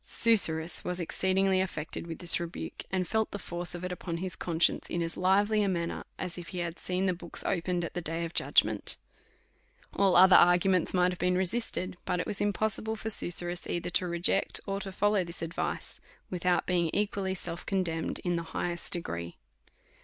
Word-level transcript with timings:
Susurrus 0.03 0.81
wa§ 0.81 0.99
exceedingly 0.99 1.61
affected 1.61 2.07
with 2.07 2.17
this 2.17 2.39
rebuke, 2.39 2.85
and 2.91 3.07
felt 3.07 3.29
the 3.29 3.37
force 3.37 3.75
of 3.75 3.83
it 3.83 3.91
upon 3.91 4.17
his 4.17 4.35
conscience 4.35 4.89
in 4.89 4.99
as 5.03 5.15
lively 5.15 5.61
a 5.61 5.69
manner, 5.69 6.03
as 6.17 6.39
if 6.39 6.47
he 6.47 6.57
had 6.57 6.79
seen 6.79 7.05
the 7.05 7.13
books 7.13 7.43
opened 7.45 7.85
at 7.85 7.93
the 7.93 8.01
day 8.01 8.25
of 8.25 8.33
judgment. 8.33 8.97
All 9.93 10.15
other 10.15 10.35
arguments 10.35 10.95
might 10.95 11.11
have 11.11 11.19
been 11.19 11.37
resisted; 11.37 11.97
but 12.03 12.19
it 12.19 12.25
was 12.25 12.41
impossible 12.41 12.95
for 12.95 13.09
vSusurrus 13.09 13.69
either 13.69 13.91
to 13.91 14.07
reject, 14.07 14.59
or 14.65 14.79
to 14.79 14.91
follow 14.91 15.23
this 15.23 15.43
advice, 15.43 15.99
without 16.31 16.65
being 16.65 16.89
equally 16.95 17.35
self 17.35 17.63
condemned 17.63 18.17
in 18.23 18.37
the 18.37 18.41
highest 18.57 18.93
degree. 18.93 19.37